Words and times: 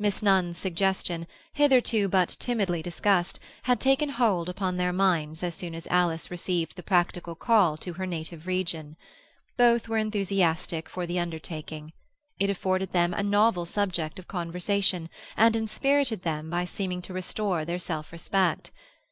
Miss 0.00 0.20
Nunn's 0.20 0.58
suggestion, 0.58 1.28
hitherto 1.52 2.08
but 2.08 2.28
timidly 2.40 2.82
discussed, 2.82 3.38
had 3.62 3.78
taken 3.78 4.08
hold 4.08 4.48
upon 4.48 4.78
their 4.78 4.92
minds 4.92 5.44
as 5.44 5.54
soon 5.54 5.76
as 5.76 5.86
Alice 5.86 6.28
received 6.28 6.74
the 6.74 6.82
practical 6.82 7.36
call 7.36 7.76
to 7.76 7.92
her 7.92 8.04
native 8.04 8.48
region. 8.48 8.96
Both 9.56 9.86
were 9.86 9.98
enthusiastic 9.98 10.88
for 10.88 11.06
the 11.06 11.20
undertaking. 11.20 11.92
It 12.40 12.50
afforded 12.50 12.90
them 12.90 13.14
a 13.14 13.22
novel 13.22 13.64
subject 13.64 14.18
of 14.18 14.26
conversation, 14.26 15.08
and 15.36 15.54
inspirited 15.54 16.22
them 16.22 16.50
by 16.50 16.64
seeming 16.64 17.00
to 17.02 17.12
restore 17.12 17.64
their 17.64 17.78
self 17.78 18.10
respect. 18.10 18.72